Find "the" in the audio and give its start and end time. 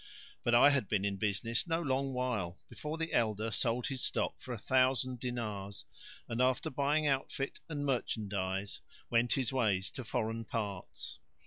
2.97-3.13